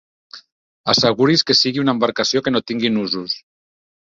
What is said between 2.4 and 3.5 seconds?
que no tingui nusos.